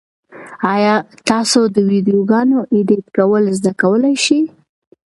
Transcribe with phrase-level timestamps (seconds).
[0.75, 0.95] ایا
[1.29, 4.41] تاسو د ویډیوګانو ایډیټ کول زده کولای شئ؟